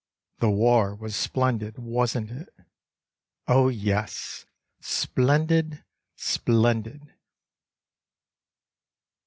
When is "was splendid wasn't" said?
0.95-2.31